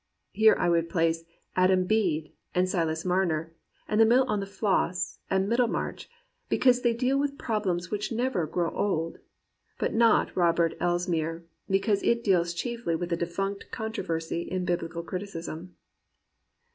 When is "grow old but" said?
8.47-9.93